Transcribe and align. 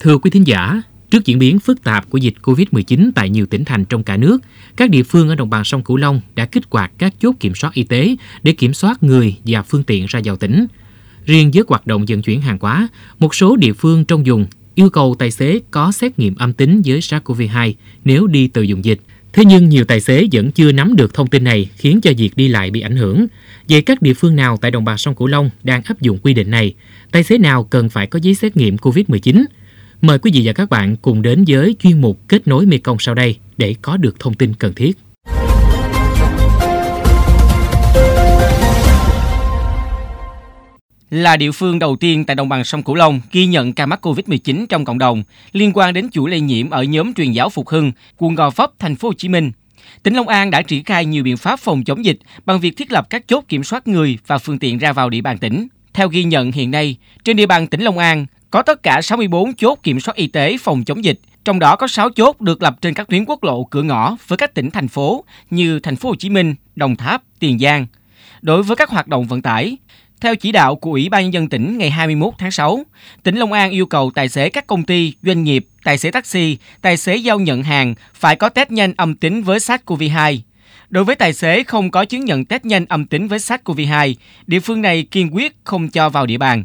Thưa 0.00 0.18
quý 0.18 0.30
thính 0.30 0.46
giả, 0.46 0.82
trước 1.10 1.24
diễn 1.24 1.38
biến 1.38 1.58
phức 1.58 1.84
tạp 1.84 2.10
của 2.10 2.18
dịch 2.18 2.34
COVID-19 2.42 3.10
tại 3.14 3.30
nhiều 3.30 3.46
tỉnh 3.46 3.64
thành 3.64 3.84
trong 3.84 4.02
cả 4.02 4.16
nước, 4.16 4.38
các 4.76 4.90
địa 4.90 5.02
phương 5.02 5.28
ở 5.28 5.34
đồng 5.34 5.50
bằng 5.50 5.64
sông 5.64 5.82
Cửu 5.82 5.96
Long 5.96 6.20
đã 6.34 6.46
kích 6.46 6.62
hoạt 6.70 6.92
các 6.98 7.14
chốt 7.20 7.34
kiểm 7.40 7.54
soát 7.54 7.74
y 7.74 7.82
tế 7.82 8.16
để 8.42 8.52
kiểm 8.52 8.74
soát 8.74 9.02
người 9.02 9.36
và 9.44 9.62
phương 9.62 9.82
tiện 9.82 10.06
ra 10.08 10.20
vào 10.24 10.36
tỉnh. 10.36 10.66
Riêng 11.24 11.50
với 11.54 11.64
hoạt 11.68 11.86
động 11.86 12.04
vận 12.08 12.22
chuyển 12.22 12.40
hàng 12.40 12.58
hóa, 12.60 12.88
một 13.18 13.34
số 13.34 13.56
địa 13.56 13.72
phương 13.72 14.04
trong 14.04 14.24
vùng 14.24 14.46
yêu 14.74 14.90
cầu 14.90 15.16
tài 15.18 15.30
xế 15.30 15.60
có 15.70 15.92
xét 15.92 16.18
nghiệm 16.18 16.34
âm 16.34 16.52
tính 16.52 16.82
với 16.84 17.00
SARS-CoV-2 17.00 17.72
nếu 18.04 18.26
đi 18.26 18.48
từ 18.48 18.66
vùng 18.68 18.84
dịch. 18.84 19.00
Thế 19.32 19.44
nhưng 19.44 19.68
nhiều 19.68 19.84
tài 19.84 20.00
xế 20.00 20.26
vẫn 20.32 20.52
chưa 20.52 20.72
nắm 20.72 20.96
được 20.96 21.14
thông 21.14 21.26
tin 21.26 21.44
này 21.44 21.70
khiến 21.76 22.00
cho 22.00 22.12
việc 22.16 22.36
đi 22.36 22.48
lại 22.48 22.70
bị 22.70 22.80
ảnh 22.80 22.96
hưởng. 22.96 23.26
Vậy 23.68 23.82
các 23.82 24.02
địa 24.02 24.14
phương 24.14 24.36
nào 24.36 24.56
tại 24.56 24.70
đồng 24.70 24.84
bằng 24.84 24.98
sông 24.98 25.14
Cửu 25.14 25.26
Long 25.26 25.50
đang 25.62 25.82
áp 25.82 26.00
dụng 26.00 26.18
quy 26.22 26.34
định 26.34 26.50
này? 26.50 26.74
Tài 27.10 27.22
xế 27.22 27.38
nào 27.38 27.64
cần 27.64 27.88
phải 27.88 28.06
có 28.06 28.18
giấy 28.22 28.34
xét 28.34 28.56
nghiệm 28.56 28.76
COVID-19? 28.76 29.44
Mời 30.02 30.18
quý 30.18 30.30
vị 30.34 30.42
và 30.44 30.52
các 30.52 30.70
bạn 30.70 30.96
cùng 31.02 31.22
đến 31.22 31.44
với 31.48 31.76
chuyên 31.78 32.00
mục 32.00 32.18
Kết 32.28 32.48
nối 32.48 32.66
Mekong 32.66 32.98
sau 32.98 33.14
đây 33.14 33.36
để 33.56 33.74
có 33.82 33.96
được 33.96 34.20
thông 34.20 34.34
tin 34.34 34.54
cần 34.54 34.74
thiết. 34.74 34.98
là 41.10 41.36
địa 41.36 41.52
phương 41.52 41.78
đầu 41.78 41.96
tiên 41.96 42.24
tại 42.24 42.36
đồng 42.36 42.48
bằng 42.48 42.64
sông 42.64 42.82
Cửu 42.82 42.94
Long 42.94 43.20
ghi 43.32 43.46
nhận 43.46 43.72
ca 43.72 43.86
mắc 43.86 44.06
COVID-19 44.06 44.66
trong 44.66 44.84
cộng 44.84 44.98
đồng 44.98 45.22
liên 45.52 45.72
quan 45.74 45.94
đến 45.94 46.10
chuỗi 46.10 46.30
lây 46.30 46.40
nhiễm 46.40 46.70
ở 46.70 46.82
nhóm 46.82 47.14
truyền 47.14 47.32
giáo 47.32 47.50
Phục 47.50 47.68
Hưng, 47.68 47.92
quận 48.18 48.34
Gò 48.34 48.50
Vấp, 48.50 48.70
thành 48.78 48.96
phố 48.96 49.08
Hồ 49.08 49.14
Chí 49.14 49.28
Minh. 49.28 49.52
Tỉnh 50.02 50.14
Long 50.14 50.28
An 50.28 50.50
đã 50.50 50.62
triển 50.62 50.84
khai 50.84 51.04
nhiều 51.04 51.24
biện 51.24 51.36
pháp 51.36 51.60
phòng 51.60 51.84
chống 51.84 52.04
dịch 52.04 52.18
bằng 52.46 52.60
việc 52.60 52.76
thiết 52.76 52.92
lập 52.92 53.06
các 53.10 53.24
chốt 53.28 53.44
kiểm 53.48 53.64
soát 53.64 53.88
người 53.88 54.18
và 54.26 54.38
phương 54.38 54.58
tiện 54.58 54.78
ra 54.78 54.92
vào 54.92 55.10
địa 55.10 55.20
bàn 55.20 55.38
tỉnh. 55.38 55.66
Theo 55.92 56.08
ghi 56.08 56.24
nhận 56.24 56.52
hiện 56.52 56.70
nay, 56.70 56.96
trên 57.24 57.36
địa 57.36 57.46
bàn 57.46 57.66
tỉnh 57.66 57.80
Long 57.80 57.98
An 57.98 58.26
có 58.50 58.62
tất 58.62 58.82
cả 58.82 59.02
64 59.02 59.54
chốt 59.54 59.78
kiểm 59.82 60.00
soát 60.00 60.14
y 60.16 60.26
tế 60.26 60.56
phòng 60.60 60.84
chống 60.84 61.04
dịch, 61.04 61.20
trong 61.44 61.58
đó 61.58 61.76
có 61.76 61.88
6 61.88 62.10
chốt 62.10 62.40
được 62.40 62.62
lập 62.62 62.76
trên 62.80 62.94
các 62.94 63.08
tuyến 63.08 63.24
quốc 63.24 63.44
lộ 63.44 63.64
cửa 63.64 63.82
ngõ 63.82 64.16
với 64.26 64.36
các 64.36 64.54
tỉnh 64.54 64.70
thành 64.70 64.88
phố 64.88 65.24
như 65.50 65.80
thành 65.80 65.96
phố 65.96 66.08
Hồ 66.08 66.14
Chí 66.14 66.30
Minh, 66.30 66.54
Đồng 66.76 66.96
Tháp, 66.96 67.22
Tiền 67.38 67.58
Giang. 67.58 67.86
Đối 68.42 68.62
với 68.62 68.76
các 68.76 68.90
hoạt 68.90 69.08
động 69.08 69.26
vận 69.26 69.42
tải, 69.42 69.76
theo 70.20 70.36
chỉ 70.36 70.52
đạo 70.52 70.76
của 70.76 70.90
Ủy 70.90 71.08
ban 71.08 71.22
nhân 71.22 71.32
dân 71.32 71.48
tỉnh 71.48 71.78
ngày 71.78 71.90
21 71.90 72.34
tháng 72.38 72.50
6, 72.50 72.84
tỉnh 73.22 73.36
Long 73.36 73.52
An 73.52 73.70
yêu 73.70 73.86
cầu 73.86 74.10
tài 74.14 74.28
xế 74.28 74.48
các 74.48 74.66
công 74.66 74.82
ty, 74.82 75.14
doanh 75.22 75.44
nghiệp, 75.44 75.66
tài 75.84 75.98
xế 75.98 76.10
taxi, 76.10 76.56
tài 76.82 76.96
xế 76.96 77.16
giao 77.16 77.40
nhận 77.40 77.62
hàng 77.62 77.94
phải 78.14 78.36
có 78.36 78.48
test 78.48 78.70
nhanh 78.70 78.92
âm 78.96 79.14
tính 79.14 79.42
với 79.42 79.58
SARS-CoV-2. 79.58 80.38
Đối 80.88 81.04
với 81.04 81.16
tài 81.16 81.32
xế 81.32 81.64
không 81.64 81.90
có 81.90 82.04
chứng 82.04 82.24
nhận 82.24 82.44
test 82.44 82.64
nhanh 82.64 82.86
âm 82.86 83.06
tính 83.06 83.28
với 83.28 83.38
SARS-CoV-2, 83.38 84.14
địa 84.46 84.60
phương 84.60 84.82
này 84.82 85.06
kiên 85.10 85.34
quyết 85.34 85.56
không 85.64 85.88
cho 85.88 86.08
vào 86.08 86.26
địa 86.26 86.38
bàn. 86.38 86.64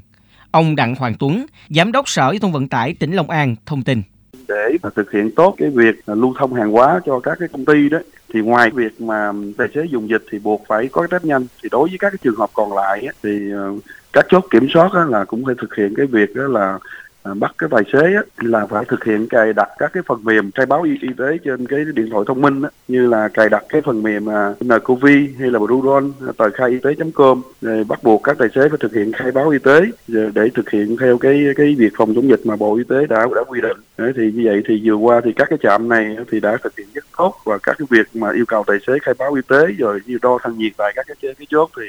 Ông 0.56 0.76
Đặng 0.76 0.96
Hoàng 0.96 1.14
Tuấn, 1.20 1.46
Giám 1.70 1.92
đốc 1.92 2.10
Sở 2.10 2.22
Giao 2.22 2.40
thông 2.42 2.52
Vận 2.52 2.68
tải 2.68 2.96
tỉnh 3.00 3.14
Long 3.14 3.30
An 3.30 3.56
thông 3.66 3.84
tin. 3.84 4.02
Để 4.48 4.78
mà 4.84 4.90
thực 4.96 5.12
hiện 5.12 5.32
tốt 5.36 5.56
cái 5.58 5.70
việc 5.70 5.96
lưu 6.06 6.34
thông 6.40 6.54
hàng 6.54 6.72
hóa 6.72 7.00
cho 7.06 7.20
các 7.20 7.38
cái 7.40 7.48
công 7.52 7.66
ty 7.66 7.90
đó 7.90 7.98
thì 8.34 8.42
ngoài 8.42 8.70
việc 8.70 9.02
mà 9.02 9.32
tài 9.58 9.68
xế 9.76 9.86
dùng 9.90 10.10
dịch 10.10 10.24
thì 10.32 10.40
buộc 10.40 10.64
phải 10.68 10.88
có 10.92 11.02
cái 11.02 11.08
test 11.12 11.26
nhanh. 11.26 11.46
Thì 11.64 11.70
đối 11.72 11.90
với 11.90 11.98
các 12.00 12.10
cái 12.10 12.18
trường 12.22 12.36
hợp 12.36 12.50
còn 12.54 12.74
lại 12.74 13.08
thì 13.24 13.52
ờ, 13.52 13.74
các 14.14 14.26
chốt 14.30 14.46
kiểm 14.52 14.68
soát 14.74 14.94
là 15.10 15.26
cũng 15.26 15.46
phải 15.46 15.56
thực 15.62 15.76
hiện 15.76 15.94
cái 15.98 16.06
việc 16.06 16.36
đó 16.36 16.44
là 16.48 16.80
À, 17.26 17.34
bắt 17.34 17.56
cái 17.58 17.70
tài 17.72 17.84
xế 17.94 18.14
á, 18.14 18.22
là 18.42 18.66
phải 18.66 18.86
thực 18.88 19.04
hiện 19.04 19.28
cài 19.28 19.54
đặt 19.54 19.70
các 19.80 19.94
cái 19.94 20.04
phần 20.08 20.24
mềm 20.24 20.52
khai 20.52 20.66
báo 20.66 20.82
y, 20.82 20.92
y 21.02 21.10
tế 21.18 21.38
trên 21.46 21.66
cái 21.68 21.86
điện 21.94 22.10
thoại 22.12 22.24
thông 22.28 22.42
minh 22.42 22.62
á, 22.62 22.70
như 22.88 23.08
là 23.08 23.28
cài 23.34 23.50
đặt 23.50 23.64
cái 23.70 23.82
phần 23.82 24.04
mềm 24.04 24.30
à, 24.30 24.54
nCoV 24.60 25.06
hay 25.40 25.52
là 25.52 25.60
Bluezone 25.60 26.12
à, 26.28 26.32
tờ 26.38 26.50
khai 26.50 26.70
y 26.70 26.80
tế.com 26.80 27.42
rồi 27.62 27.84
bắt 27.84 28.04
buộc 28.04 28.24
các 28.24 28.38
tài 28.40 28.48
xế 28.56 28.70
phải 28.70 28.78
thực 28.80 28.94
hiện 28.94 29.12
khai 29.12 29.32
báo 29.32 29.50
y 29.50 29.60
tế 29.60 29.82
để 30.08 30.50
thực 30.54 30.70
hiện 30.70 30.98
theo 30.98 31.18
cái 31.18 31.46
cái 31.56 31.76
việc 31.78 31.94
phòng 31.98 32.16
chống 32.16 32.30
dịch 32.30 32.42
mà 32.46 32.56
bộ 32.56 32.76
y 32.76 32.84
tế 32.84 33.06
đã 33.10 33.28
đã 33.36 33.44
quy 33.48 33.62
định. 33.62 33.78
Đấy, 33.98 34.14
thì 34.16 34.32
như 34.32 34.42
vậy 34.46 34.64
thì 34.68 34.82
vừa 34.86 34.96
qua 34.96 35.22
thì 35.24 35.34
các 35.34 35.50
cái 35.50 35.60
trạm 35.62 35.90
này 35.90 36.18
thì 36.32 36.40
đã 36.40 36.58
thực 36.64 36.78
hiện 36.78 36.88
rất 36.94 37.06
tốt 37.18 37.36
và 37.46 37.58
các 37.64 37.76
cái 37.80 37.86
việc 37.90 38.08
mà 38.14 38.32
yêu 38.32 38.46
cầu 38.46 38.64
tài 38.68 38.78
xế 38.88 38.94
khai 39.02 39.14
báo 39.18 39.34
y 39.34 39.42
tế 39.48 39.66
rồi 39.78 40.02
như 40.06 40.18
đo 40.22 40.38
thân 40.44 40.58
nhiệt 40.58 40.72
tại 40.78 40.94
các 40.96 41.06
cái 41.08 41.34
cái 41.38 41.48
chốt 41.50 41.70
thì 41.78 41.84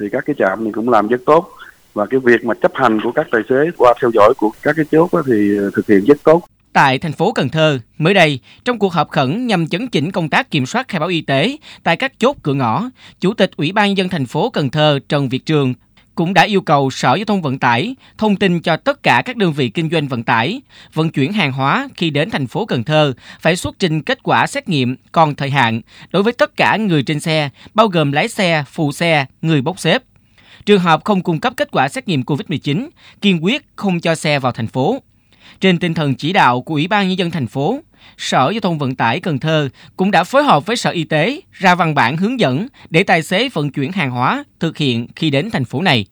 thì 0.00 0.08
các 0.08 0.24
cái 0.26 0.34
trạm 0.38 0.64
này 0.64 0.72
cũng 0.72 0.88
làm 0.88 1.08
rất 1.08 1.20
tốt 1.26 1.50
và 1.94 2.06
cái 2.06 2.20
việc 2.24 2.44
mà 2.44 2.54
chấp 2.54 2.72
hành 2.74 3.00
của 3.00 3.12
các 3.12 3.26
tài 3.32 3.42
xế 3.48 3.70
qua 3.76 3.94
theo 4.00 4.10
dõi 4.14 4.34
của 4.38 4.50
các 4.62 4.76
cái 4.76 4.84
chốt 4.90 5.10
thì 5.26 5.56
ờ, 5.58 5.70
thực 5.74 5.86
hiện 5.86 6.04
rất 6.04 6.18
tốt. 6.24 6.42
Tại 6.72 6.98
thành 6.98 7.12
phố 7.12 7.32
Cần 7.32 7.48
Thơ, 7.48 7.78
mới 7.98 8.14
đây, 8.14 8.40
trong 8.64 8.78
cuộc 8.78 8.92
họp 8.92 9.10
khẩn 9.10 9.46
nhằm 9.46 9.66
chấn 9.66 9.88
chỉnh 9.88 10.10
công 10.10 10.28
tác 10.28 10.50
kiểm 10.50 10.66
soát 10.66 10.88
khai 10.88 11.00
báo 11.00 11.08
y 11.08 11.20
tế 11.20 11.56
tại 11.82 11.96
các 11.96 12.12
chốt 12.18 12.36
cửa 12.42 12.54
ngõ, 12.54 12.90
Chủ 13.20 13.34
tịch 13.34 13.50
Ủy 13.56 13.72
ban 13.72 13.96
dân 13.96 14.08
thành 14.08 14.26
phố 14.26 14.50
Cần 14.50 14.70
Thơ 14.70 14.98
Trần 15.08 15.28
Việt 15.28 15.46
Trường 15.46 15.74
cũng 16.14 16.34
đã 16.34 16.42
yêu 16.42 16.60
cầu 16.60 16.90
Sở 16.90 17.14
Giao 17.14 17.24
thông 17.24 17.42
Vận 17.42 17.58
tải 17.58 17.96
thông 18.18 18.36
tin 18.36 18.60
cho 18.60 18.76
tất 18.76 19.02
cả 19.02 19.22
các 19.24 19.36
đơn 19.36 19.52
vị 19.52 19.68
kinh 19.68 19.90
doanh 19.90 20.08
vận 20.08 20.22
tải, 20.22 20.60
vận 20.94 21.10
chuyển 21.10 21.32
hàng 21.32 21.52
hóa 21.52 21.88
khi 21.96 22.10
đến 22.10 22.30
thành 22.30 22.46
phố 22.46 22.66
Cần 22.66 22.84
Thơ 22.84 23.12
phải 23.40 23.56
xuất 23.56 23.78
trình 23.78 24.02
kết 24.02 24.18
quả 24.22 24.46
xét 24.46 24.68
nghiệm 24.68 24.96
còn 25.12 25.34
thời 25.34 25.50
hạn 25.50 25.80
đối 26.10 26.22
với 26.22 26.32
tất 26.32 26.56
cả 26.56 26.76
người 26.76 27.02
trên 27.02 27.20
xe, 27.20 27.50
bao 27.74 27.88
gồm 27.88 28.12
lái 28.12 28.28
xe, 28.28 28.64
phụ 28.66 28.92
xe, 28.92 29.26
người 29.42 29.60
bốc 29.60 29.80
xếp. 29.80 30.02
Trường 30.66 30.80
hợp 30.80 31.04
không 31.04 31.22
cung 31.22 31.40
cấp 31.40 31.52
kết 31.56 31.68
quả 31.72 31.88
xét 31.88 32.08
nghiệm 32.08 32.22
COVID-19, 32.22 32.88
kiên 33.20 33.44
quyết 33.44 33.66
không 33.76 34.00
cho 34.00 34.14
xe 34.14 34.38
vào 34.38 34.52
thành 34.52 34.66
phố. 34.66 35.02
Trên 35.60 35.78
tinh 35.78 35.94
thần 35.94 36.14
chỉ 36.14 36.32
đạo 36.32 36.62
của 36.62 36.74
Ủy 36.74 36.88
ban 36.88 37.08
Nhân 37.08 37.18
dân 37.18 37.30
thành 37.30 37.46
phố, 37.46 37.80
Sở 38.16 38.50
Giao 38.50 38.60
thông 38.60 38.78
Vận 38.78 38.96
tải 38.96 39.20
Cần 39.20 39.38
Thơ 39.38 39.68
cũng 39.96 40.10
đã 40.10 40.24
phối 40.24 40.44
hợp 40.44 40.66
với 40.66 40.76
Sở 40.76 40.90
Y 40.90 41.04
tế 41.04 41.40
ra 41.52 41.74
văn 41.74 41.94
bản 41.94 42.16
hướng 42.16 42.40
dẫn 42.40 42.66
để 42.90 43.02
tài 43.02 43.22
xế 43.22 43.48
vận 43.48 43.70
chuyển 43.70 43.92
hàng 43.92 44.10
hóa 44.10 44.44
thực 44.60 44.76
hiện 44.76 45.06
khi 45.16 45.30
đến 45.30 45.50
thành 45.50 45.64
phố 45.64 45.82
này. 45.82 46.06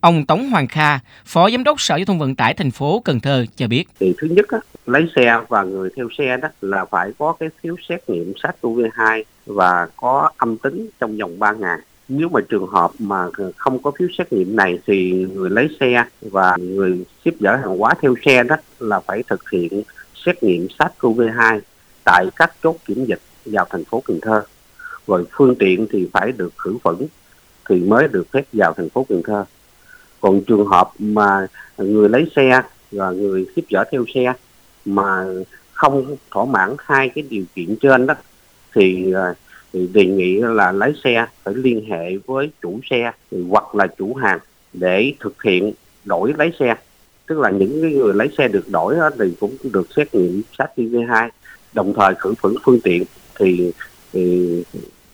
Ông 0.00 0.26
Tống 0.26 0.50
Hoàng 0.50 0.66
Kha, 0.66 0.98
Phó 1.24 1.50
Giám 1.50 1.64
đốc 1.64 1.80
Sở 1.80 1.96
Giao 1.96 2.04
thông 2.04 2.18
Vận 2.18 2.34
tải 2.34 2.54
thành 2.54 2.70
phố 2.70 3.00
Cần 3.04 3.20
Thơ 3.20 3.46
cho 3.56 3.68
biết. 3.68 3.84
Thì 4.00 4.14
thứ 4.18 4.28
nhất, 4.30 4.48
á, 4.48 4.58
lấy 4.86 5.02
xe 5.16 5.40
và 5.48 5.62
người 5.62 5.90
theo 5.96 6.08
xe 6.18 6.36
đó 6.42 6.48
là 6.60 6.84
phải 6.84 7.10
có 7.18 7.32
cái 7.40 7.48
phiếu 7.62 7.76
xét 7.88 8.10
nghiệm 8.10 8.32
SARS-CoV-2 8.32 9.22
và 9.46 9.88
có 9.96 10.30
âm 10.36 10.58
tính 10.58 10.88
trong 11.00 11.16
vòng 11.16 11.38
3 11.38 11.52
ngày 11.52 11.78
nếu 12.08 12.28
mà 12.28 12.40
trường 12.48 12.66
hợp 12.66 12.90
mà 12.98 13.26
không 13.56 13.82
có 13.82 13.90
phiếu 13.98 14.08
xét 14.18 14.32
nghiệm 14.32 14.56
này 14.56 14.78
thì 14.86 15.12
người 15.34 15.50
lấy 15.50 15.68
xe 15.80 16.04
và 16.20 16.56
người 16.60 17.04
ship 17.24 17.40
chở 17.40 17.56
hàng 17.56 17.78
hóa 17.78 17.94
theo 18.00 18.14
xe 18.24 18.42
đó 18.42 18.56
là 18.78 19.00
phải 19.00 19.22
thực 19.22 19.50
hiện 19.50 19.82
xét 20.26 20.42
nghiệm 20.42 20.66
SARS-CoV-2 20.78 21.60
tại 22.04 22.26
các 22.36 22.52
chốt 22.62 22.76
kiểm 22.84 23.04
dịch 23.04 23.20
vào 23.44 23.66
thành 23.70 23.84
phố 23.84 24.02
Cần 24.04 24.18
Thơ. 24.22 24.42
Rồi 25.06 25.24
phương 25.32 25.54
tiện 25.54 25.86
thì 25.90 26.08
phải 26.12 26.32
được 26.32 26.52
khử 26.58 26.76
khuẩn 26.84 26.96
thì 27.68 27.80
mới 27.80 28.08
được 28.08 28.26
phép 28.32 28.44
vào 28.52 28.72
thành 28.76 28.88
phố 28.88 29.06
Cần 29.08 29.22
Thơ. 29.24 29.44
Còn 30.20 30.44
trường 30.44 30.66
hợp 30.66 30.90
mà 30.98 31.46
người 31.78 32.08
lấy 32.08 32.30
xe 32.36 32.62
và 32.92 33.10
người 33.10 33.46
ship 33.56 33.68
chở 33.68 33.84
theo 33.92 34.04
xe 34.14 34.32
mà 34.84 35.26
không 35.72 36.16
thỏa 36.30 36.44
mãn 36.44 36.76
hai 36.78 37.08
cái 37.08 37.24
điều 37.30 37.44
kiện 37.54 37.76
trên 37.76 38.06
đó 38.06 38.14
thì 38.74 39.12
à, 39.12 39.34
thì 39.76 39.88
đề 39.92 40.06
nghị 40.06 40.40
là 40.40 40.72
lái 40.72 40.92
xe 41.04 41.26
phải 41.42 41.54
liên 41.54 41.84
hệ 41.88 42.16
với 42.26 42.50
chủ 42.62 42.80
xe 42.90 43.12
hoặc 43.50 43.74
là 43.74 43.86
chủ 43.86 44.14
hàng 44.14 44.38
để 44.72 45.12
thực 45.20 45.42
hiện 45.42 45.72
đổi 46.04 46.34
lái 46.38 46.52
xe. 46.58 46.74
Tức 47.26 47.38
là 47.38 47.50
những 47.50 47.82
cái 47.82 47.92
người 47.92 48.14
lái 48.14 48.28
xe 48.38 48.48
được 48.48 48.68
đổi 48.68 48.94
thì 49.18 49.34
cũng 49.40 49.56
được 49.72 49.86
xét 49.96 50.14
nghiệm 50.14 50.42
SARS-CoV-2 50.58 51.28
đồng 51.72 51.94
thời 51.94 52.14
khử 52.14 52.34
khuẩn 52.42 52.54
phương 52.64 52.80
tiện. 52.80 53.04
Thì, 53.38 53.72
thì 54.12 54.64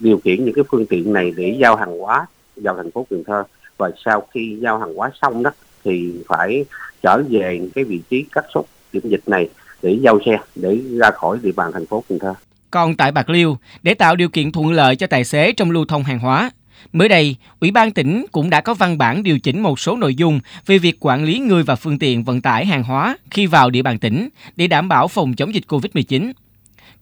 điều 0.00 0.18
khiển 0.18 0.44
những 0.44 0.54
cái 0.54 0.64
phương 0.70 0.86
tiện 0.86 1.12
này 1.12 1.32
để 1.36 1.56
giao 1.60 1.76
hàng 1.76 1.98
hóa 1.98 2.26
vào 2.56 2.76
thành 2.76 2.90
phố 2.90 3.06
Cần 3.10 3.24
Thơ. 3.26 3.44
Và 3.76 3.90
sau 4.04 4.26
khi 4.34 4.58
giao 4.60 4.78
hàng 4.78 4.94
hóa 4.94 5.10
xong 5.22 5.42
đó 5.42 5.50
thì 5.84 6.12
phải 6.28 6.64
trở 7.02 7.22
về 7.30 7.68
cái 7.74 7.84
vị 7.84 8.00
trí 8.10 8.24
cắt 8.32 8.44
xúc 8.54 8.66
kiểm 8.92 9.02
dịch 9.04 9.22
này 9.26 9.48
để 9.82 9.98
giao 10.02 10.18
xe 10.26 10.38
để 10.54 10.80
ra 10.90 11.10
khỏi 11.10 11.38
địa 11.42 11.52
bàn 11.56 11.72
thành 11.72 11.86
phố 11.86 12.04
Cần 12.08 12.18
Thơ. 12.18 12.34
Còn 12.72 12.96
tại 12.96 13.12
Bạc 13.12 13.30
Liêu, 13.30 13.58
để 13.82 13.94
tạo 13.94 14.16
điều 14.16 14.28
kiện 14.28 14.52
thuận 14.52 14.72
lợi 14.72 14.96
cho 14.96 15.06
tài 15.06 15.24
xế 15.24 15.52
trong 15.52 15.70
lưu 15.70 15.84
thông 15.84 16.04
hàng 16.04 16.18
hóa, 16.18 16.50
Mới 16.92 17.08
đây, 17.08 17.36
Ủy 17.60 17.70
ban 17.70 17.90
tỉnh 17.90 18.26
cũng 18.32 18.50
đã 18.50 18.60
có 18.60 18.74
văn 18.74 18.98
bản 18.98 19.22
điều 19.22 19.38
chỉnh 19.38 19.62
một 19.62 19.80
số 19.80 19.96
nội 19.96 20.14
dung 20.14 20.40
về 20.66 20.78
việc 20.78 20.96
quản 21.00 21.24
lý 21.24 21.38
người 21.38 21.62
và 21.62 21.76
phương 21.76 21.98
tiện 21.98 22.24
vận 22.24 22.40
tải 22.40 22.66
hàng 22.66 22.82
hóa 22.82 23.16
khi 23.30 23.46
vào 23.46 23.70
địa 23.70 23.82
bàn 23.82 23.98
tỉnh 23.98 24.28
để 24.56 24.66
đảm 24.66 24.88
bảo 24.88 25.08
phòng 25.08 25.34
chống 25.34 25.54
dịch 25.54 25.64
COVID-19. 25.68 26.32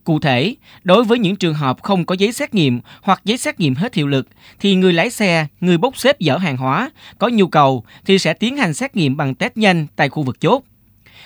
Cụ 0.04 0.18
thể, 0.18 0.54
đối 0.84 1.04
với 1.04 1.18
những 1.18 1.36
trường 1.36 1.54
hợp 1.54 1.82
không 1.82 2.04
có 2.04 2.14
giấy 2.18 2.32
xét 2.32 2.54
nghiệm 2.54 2.80
hoặc 3.02 3.20
giấy 3.24 3.38
xét 3.38 3.60
nghiệm 3.60 3.74
hết 3.74 3.94
hiệu 3.94 4.06
lực, 4.06 4.28
thì 4.60 4.74
người 4.74 4.92
lái 4.92 5.10
xe, 5.10 5.46
người 5.60 5.78
bốc 5.78 5.96
xếp 5.96 6.16
dỡ 6.20 6.36
hàng 6.36 6.56
hóa 6.56 6.90
có 7.18 7.28
nhu 7.28 7.46
cầu 7.46 7.84
thì 8.04 8.18
sẽ 8.18 8.32
tiến 8.32 8.56
hành 8.56 8.74
xét 8.74 8.96
nghiệm 8.96 9.16
bằng 9.16 9.34
test 9.34 9.56
nhanh 9.56 9.86
tại 9.96 10.08
khu 10.08 10.22
vực 10.22 10.40
chốt. 10.40 10.62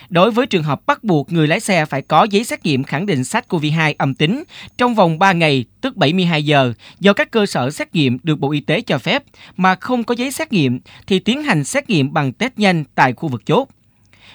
Đối 0.08 0.30
với 0.30 0.46
trường 0.46 0.62
hợp 0.62 0.86
bắt 0.86 1.04
buộc 1.04 1.32
người 1.32 1.48
lái 1.48 1.60
xe 1.60 1.84
phải 1.84 2.02
có 2.02 2.26
giấy 2.30 2.44
xét 2.44 2.64
nghiệm 2.64 2.84
khẳng 2.84 3.06
định 3.06 3.20
SARS-CoV-2 3.20 3.94
âm 3.98 4.14
tính 4.14 4.44
trong 4.78 4.94
vòng 4.94 5.18
3 5.18 5.32
ngày, 5.32 5.64
tức 5.80 5.96
72 5.96 6.44
giờ, 6.44 6.72
do 7.00 7.12
các 7.12 7.30
cơ 7.30 7.46
sở 7.46 7.70
xét 7.70 7.94
nghiệm 7.94 8.18
được 8.22 8.40
Bộ 8.40 8.52
Y 8.52 8.60
tế 8.60 8.80
cho 8.80 8.98
phép 8.98 9.22
mà 9.56 9.74
không 9.74 10.04
có 10.04 10.14
giấy 10.14 10.30
xét 10.30 10.52
nghiệm 10.52 10.80
thì 11.06 11.18
tiến 11.18 11.42
hành 11.42 11.64
xét 11.64 11.90
nghiệm 11.90 12.12
bằng 12.12 12.32
test 12.32 12.52
nhanh 12.56 12.84
tại 12.94 13.12
khu 13.12 13.28
vực 13.28 13.46
chốt. 13.46 13.68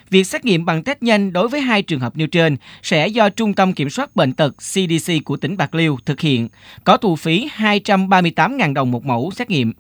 Việc 0.10 0.24
xét 0.24 0.46
nghiệm 0.46 0.66
bằng 0.66 0.84
test 0.84 0.98
nhanh 1.02 1.34
đối 1.34 1.48
với 1.48 1.62
hai 1.62 1.82
trường 1.82 2.00
hợp 2.00 2.18
nêu 2.18 2.28
trên 2.28 2.58
sẽ 2.84 3.08
do 3.08 3.30
Trung 3.30 3.54
tâm 3.54 3.74
Kiểm 3.74 3.90
soát 3.90 4.16
Bệnh 4.16 4.34
tật 4.34 4.56
CDC 4.58 5.14
của 5.26 5.38
tỉnh 5.38 5.58
Bạc 5.58 5.76
Liêu 5.76 5.98
thực 6.06 6.20
hiện, 6.20 6.50
có 6.84 6.98
thu 6.98 7.16
phí 7.16 7.50
238.000 7.58 8.74
đồng 8.74 8.92
một 8.92 9.06
mẫu 9.06 9.32
xét 9.36 9.50
nghiệm. 9.50 9.74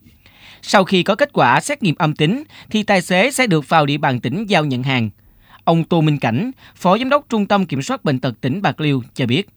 Sau 0.61 0.83
khi 0.83 1.03
có 1.03 1.15
kết 1.15 1.29
quả 1.33 1.61
xét 1.61 1.83
nghiệm 1.83 1.95
âm 1.95 2.15
tính, 2.15 2.43
thì 2.69 2.83
tài 2.83 3.01
xế 3.01 3.31
sẽ 3.31 3.47
được 3.47 3.69
vào 3.69 3.85
địa 3.85 3.97
bàn 3.97 4.19
tỉnh 4.19 4.45
giao 4.45 4.65
nhận 4.65 4.83
hàng. 4.83 5.09
Ông 5.69 5.83
Tô 5.83 6.01
Minh 6.01 6.17
Cảnh, 6.19 6.51
Phó 6.75 6.97
Giám 6.97 7.09
đốc 7.09 7.25
Trung 7.29 7.45
tâm 7.45 7.65
Kiểm 7.65 7.81
soát 7.81 8.03
Bệnh 8.03 8.19
tật 8.19 8.41
tỉnh 8.41 8.61
Bạc 8.61 8.81
Liêu 8.81 9.03
cho 9.13 9.25
biết 9.25 9.47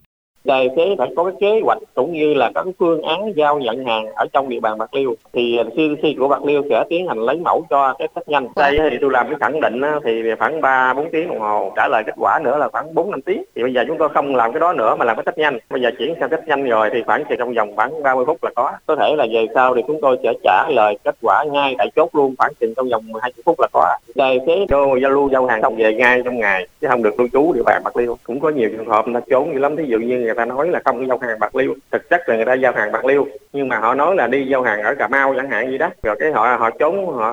tài 0.46 0.68
xế 0.76 0.94
phải 0.98 1.08
có 1.16 1.24
cái 1.24 1.32
kế 1.40 1.60
hoạch 1.64 1.78
cũng 1.94 2.12
như 2.12 2.34
là 2.34 2.50
các 2.54 2.66
phương 2.78 3.02
án 3.02 3.36
giao 3.36 3.58
nhận 3.58 3.84
hàng 3.84 4.06
ở 4.14 4.26
trong 4.32 4.48
địa 4.48 4.60
bàn 4.60 4.78
bạc 4.78 4.94
liêu. 4.94 5.14
Thì 5.32 5.58
cdc 5.70 6.18
của 6.18 6.28
bạc 6.28 6.44
liêu 6.44 6.62
sẽ 6.70 6.84
tiến 6.88 7.08
hành 7.08 7.18
lấy 7.18 7.36
mẫu 7.36 7.64
cho 7.70 7.94
cái 7.98 8.08
test 8.14 8.28
nhanh. 8.28 8.48
Đây 8.56 8.78
thì 8.90 8.96
tôi 9.00 9.10
làm 9.10 9.28
cái 9.28 9.36
khẳng 9.40 9.60
định 9.60 9.80
thì 10.04 10.22
khoảng 10.38 10.60
ba 10.60 10.94
bốn 10.94 11.10
tiếng 11.10 11.28
đồng 11.28 11.40
hồ. 11.40 11.72
Trả 11.76 11.88
lời 11.88 12.02
kết 12.06 12.14
quả 12.18 12.40
nữa 12.44 12.58
là 12.58 12.68
khoảng 12.68 12.94
bốn 12.94 13.10
năm 13.10 13.22
tiếng. 13.22 13.44
Thì 13.54 13.62
bây 13.62 13.72
giờ 13.72 13.84
chúng 13.88 13.98
tôi 13.98 14.08
không 14.08 14.36
làm 14.36 14.52
cái 14.52 14.60
đó 14.60 14.72
nữa 14.72 14.96
mà 14.98 15.04
làm 15.04 15.16
cái 15.16 15.24
test 15.26 15.38
nhanh. 15.38 15.58
Bây 15.70 15.82
giờ 15.82 15.90
chuyển 15.98 16.14
sang 16.20 16.30
test 16.30 16.42
nhanh 16.46 16.64
rồi 16.64 16.90
thì 16.92 17.02
khoảng 17.02 17.24
trong 17.38 17.54
vòng 17.54 17.76
khoảng 17.76 18.02
30 18.02 18.24
phút 18.24 18.44
là 18.44 18.50
có. 18.54 18.72
Có 18.86 18.96
thể 18.96 19.16
là 19.16 19.26
về 19.32 19.46
sau 19.54 19.74
thì 19.74 19.82
chúng 19.86 20.00
tôi 20.02 20.18
sẽ 20.22 20.32
trả 20.44 20.68
lời 20.68 20.98
kết 21.04 21.14
quả 21.22 21.44
ngay 21.52 21.74
tại 21.78 21.90
chốt 21.96 22.10
luôn 22.12 22.34
khoảng 22.38 22.52
chừng 22.60 22.74
trong 22.76 22.88
vòng 22.88 23.02
20 23.22 23.42
phút 23.44 23.60
là 23.60 23.68
có. 23.72 23.96
Tài 24.16 24.38
xế 24.46 24.66
đô 24.68 24.96
giao 24.96 25.10
lưu 25.10 25.28
giao 25.32 25.46
hàng 25.46 25.62
xong. 25.62 25.76
về 25.76 25.94
ngay 25.94 26.22
trong 26.24 26.38
ngày 26.38 26.66
chứ 26.80 26.88
không 26.88 27.02
được 27.02 27.18
lưu 27.18 27.28
trú 27.32 27.52
địa 27.52 27.62
bàn 27.66 27.82
bạc 27.84 27.96
liêu. 27.96 28.16
Cũng 28.24 28.40
có 28.40 28.48
nhiều 28.48 28.68
trường 28.68 28.88
hợp 28.88 29.04
ta 29.14 29.20
trốn 29.30 29.52
dữ 29.54 29.58
lắm. 29.58 29.76
Thí 29.76 29.84
dụ 29.86 29.98
như 29.98 30.31
người 30.34 30.36
ta 30.36 30.44
nói 30.44 30.68
là 30.68 30.80
không 30.84 31.08
giao 31.08 31.18
hàng 31.18 31.38
bạc 31.38 31.56
liêu. 31.56 31.74
Thực 31.92 32.10
chất 32.10 32.28
là 32.28 32.36
người 32.36 32.44
ta 32.44 32.54
giao 32.54 32.72
hàng 32.72 32.92
bạc 32.92 33.04
liêu, 33.04 33.26
nhưng 33.52 33.68
mà 33.68 33.78
họ 33.78 33.94
nói 33.94 34.16
là 34.16 34.26
đi 34.26 34.46
giao 34.46 34.62
hàng 34.62 34.82
ở 34.82 34.94
cà 34.94 35.08
mau 35.08 35.34
chẳng 35.36 35.50
hạn 35.50 35.70
gì 35.70 35.78
đó. 35.78 35.90
Rồi 36.02 36.16
cái 36.20 36.32
họ 36.32 36.56
họ 36.58 36.70
trốn, 36.70 37.06
họ, 37.16 37.30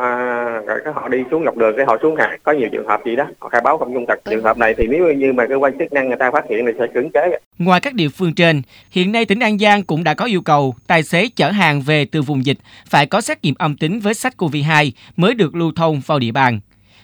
rồi 0.65 0.79
cái 0.83 0.93
họ 0.93 1.07
đi 1.07 1.23
xuống 1.31 1.43
ngọc 1.43 1.57
đường, 1.57 1.77
cái 1.77 1.85
họ 1.85 1.97
xuống 2.01 2.15
hàng. 2.15 2.39
Có 2.43 2.51
nhiều 2.51 2.69
trường 2.71 2.87
hợp 2.87 3.01
gì 3.05 3.15
đó, 3.15 3.27
họ 3.39 3.49
khai 3.49 3.61
báo 3.61 3.77
không 3.77 3.93
trung 3.93 4.05
thực. 4.07 4.25
Trường 4.25 4.43
hợp 4.43 4.57
này 4.57 4.73
thì 4.77 4.87
nếu 4.87 5.13
như 5.13 5.33
mà 5.33 5.45
cơ 5.49 5.55
quan 5.55 5.77
chức 5.79 5.93
năng 5.93 6.07
người 6.07 6.17
ta 6.17 6.31
phát 6.31 6.45
hiện 6.49 6.65
thì 6.65 6.71
sẽ 6.79 6.87
cưỡng 6.93 7.09
chế. 7.11 7.39
Ngoài 7.59 7.81
các 7.81 7.93
địa 7.93 8.09
phương 8.09 8.33
trên, 8.33 8.61
hiện 8.91 9.11
nay 9.11 9.25
tỉnh 9.25 9.39
an 9.39 9.59
giang 9.59 9.83
cũng 9.83 10.03
đã 10.03 10.13
có 10.13 10.25
yêu 10.25 10.41
cầu 10.41 10.75
tài 10.87 11.03
xế 11.03 11.29
chở 11.35 11.49
hàng 11.49 11.81
về 11.81 12.05
từ 12.05 12.21
vùng 12.21 12.45
dịch 12.45 12.57
phải 12.89 13.05
có 13.05 13.21
xét 13.21 13.43
nghiệm 13.43 13.55
âm 13.57 13.77
tính 13.77 13.99
với 13.99 14.13
sars 14.13 14.37
cov 14.37 14.55
2 14.65 14.93
mới 15.17 15.33
được 15.33 15.55
lưu 15.55 15.71
thông 15.75 16.01
vào 16.05 16.19
địa 16.19 16.31
bàn 16.31 16.59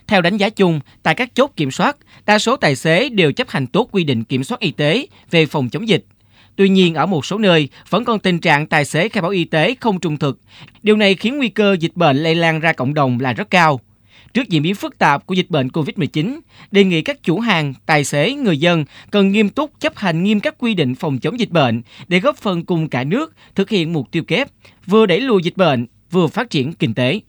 theo 0.08 0.22
đánh 0.22 0.38
giá 0.38 0.50
chung, 0.50 0.80
tại 1.04 1.16
các 1.16 1.36
chốt 1.36 1.52
kiểm 1.56 1.72
soát, 1.72 1.98
đa 2.26 2.40
số 2.40 2.56
tài 2.56 2.76
xế 2.76 3.10
đều 3.10 3.32
chấp 3.32 3.50
hành 3.50 3.68
tốt 3.68 3.90
quy 3.92 4.04
định 4.04 4.24
kiểm 4.24 4.44
soát 4.44 4.60
y 4.60 4.72
tế 4.72 5.08
về 5.32 5.46
phòng 5.46 5.70
chống 5.70 5.88
dịch. 5.88 6.06
Tuy 6.56 6.70
nhiên, 6.70 6.96
ở 6.96 7.06
một 7.06 7.26
số 7.26 7.38
nơi 7.38 7.70
vẫn 7.90 8.06
còn 8.06 8.20
tình 8.20 8.40
trạng 8.40 8.68
tài 8.68 8.86
xế 8.86 9.10
khai 9.10 9.22
báo 9.22 9.32
y 9.32 9.46
tế 9.46 9.76
không 9.80 10.00
trung 10.00 10.18
thực. 10.18 10.40
Điều 10.84 10.96
này 10.98 11.16
khiến 11.16 11.38
nguy 11.38 11.50
cơ 11.50 11.76
dịch 11.80 11.96
bệnh 11.96 12.18
lây 12.18 12.36
lan 12.36 12.60
ra 12.60 12.74
cộng 12.74 12.94
đồng 12.94 13.20
là 13.20 13.34
rất 13.34 13.50
cao. 13.50 13.80
Trước 14.34 14.50
diễn 14.50 14.62
biến 14.62 14.76
phức 14.76 14.98
tạp 14.98 15.26
của 15.26 15.34
dịch 15.34 15.50
bệnh 15.50 15.68
COVID-19, 15.68 16.40
đề 16.72 16.84
nghị 16.84 17.02
các 17.02 17.24
chủ 17.24 17.40
hàng, 17.40 17.74
tài 17.86 18.04
xế, 18.04 18.34
người 18.34 18.58
dân 18.58 18.86
cần 19.12 19.32
nghiêm 19.32 19.50
túc 19.50 19.72
chấp 19.80 19.96
hành 19.96 20.24
nghiêm 20.24 20.40
các 20.40 20.56
quy 20.58 20.74
định 20.74 20.96
phòng 20.96 21.20
chống 21.20 21.40
dịch 21.40 21.50
bệnh 21.50 21.82
để 22.08 22.20
góp 22.20 22.38
phần 22.38 22.66
cùng 22.66 22.90
cả 22.90 23.04
nước 23.04 23.34
thực 23.56 23.70
hiện 23.70 23.94
mục 23.94 24.12
tiêu 24.12 24.24
kép, 24.24 24.48
vừa 24.86 25.06
đẩy 25.06 25.22
lùi 25.22 25.44
dịch 25.44 25.58
bệnh, 25.58 25.88
vừa 26.12 26.28
phát 26.28 26.50
triển 26.50 26.74
kinh 26.74 26.94
tế. 26.94 27.20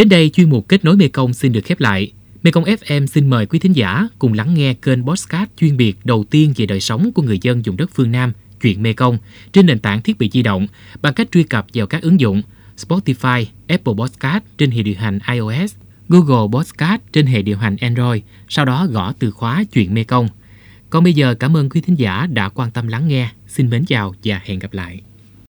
Đến 0.00 0.08
đây 0.08 0.30
chuyên 0.30 0.50
mục 0.50 0.68
kết 0.68 0.84
nối 0.84 0.96
Mekong 0.96 1.34
xin 1.34 1.52
được 1.52 1.64
khép 1.64 1.80
lại. 1.80 2.12
Mekong 2.42 2.64
FM 2.64 3.06
xin 3.06 3.30
mời 3.30 3.46
quý 3.46 3.58
thính 3.58 3.72
giả 3.72 4.08
cùng 4.18 4.32
lắng 4.32 4.54
nghe 4.54 4.74
kênh 4.74 5.06
podcast 5.06 5.50
chuyên 5.56 5.76
biệt 5.76 5.96
đầu 6.04 6.24
tiên 6.30 6.52
về 6.56 6.66
đời 6.66 6.80
sống 6.80 7.12
của 7.12 7.22
người 7.22 7.38
dân 7.42 7.62
vùng 7.62 7.76
đất 7.76 7.90
phương 7.94 8.12
Nam, 8.12 8.32
chuyện 8.60 8.82
Mekong, 8.82 9.18
trên 9.52 9.66
nền 9.66 9.78
tảng 9.78 10.02
thiết 10.02 10.18
bị 10.18 10.30
di 10.32 10.42
động 10.42 10.66
bằng 11.02 11.14
cách 11.14 11.28
truy 11.32 11.42
cập 11.42 11.66
vào 11.74 11.86
các 11.86 12.02
ứng 12.02 12.20
dụng 12.20 12.42
Spotify, 12.76 13.44
Apple 13.68 13.94
Podcast 13.98 14.44
trên 14.58 14.70
hệ 14.70 14.82
điều 14.82 14.94
hành 14.98 15.18
iOS, 15.32 15.74
Google 16.08 16.58
Podcast 16.58 17.00
trên 17.12 17.26
hệ 17.26 17.42
điều 17.42 17.58
hành 17.58 17.76
Android, 17.76 18.22
sau 18.48 18.64
đó 18.64 18.86
gõ 18.90 19.12
từ 19.18 19.30
khóa 19.30 19.64
chuyện 19.72 19.94
Mekong. 19.94 20.28
Còn 20.90 21.04
bây 21.04 21.12
giờ 21.12 21.34
cảm 21.34 21.56
ơn 21.56 21.70
quý 21.70 21.80
thính 21.80 21.98
giả 21.98 22.26
đã 22.26 22.48
quan 22.48 22.70
tâm 22.70 22.88
lắng 22.88 23.08
nghe. 23.08 23.30
Xin 23.48 23.70
mến 23.70 23.84
chào 23.84 24.14
và 24.24 24.40
hẹn 24.44 24.58
gặp 24.58 24.72
lại. 24.72 25.00